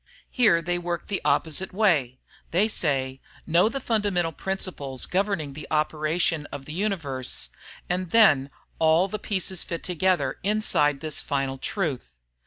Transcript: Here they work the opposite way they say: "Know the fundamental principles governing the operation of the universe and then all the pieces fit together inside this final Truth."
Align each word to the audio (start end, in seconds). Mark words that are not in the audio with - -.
Here 0.31 0.63
they 0.63 0.79
work 0.79 1.09
the 1.09 1.21
opposite 1.23 1.71
way 1.75 2.17
they 2.49 2.67
say: 2.67 3.21
"Know 3.45 3.69
the 3.69 3.79
fundamental 3.79 4.31
principles 4.31 5.05
governing 5.05 5.53
the 5.53 5.67
operation 5.69 6.47
of 6.47 6.65
the 6.65 6.73
universe 6.73 7.49
and 7.87 8.09
then 8.09 8.49
all 8.79 9.07
the 9.07 9.19
pieces 9.19 9.63
fit 9.63 9.83
together 9.83 10.39
inside 10.41 11.01
this 11.01 11.21
final 11.21 11.59
Truth." 11.59 12.17